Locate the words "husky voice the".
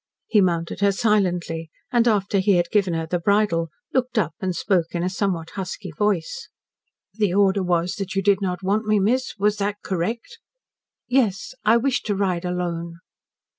5.51-7.35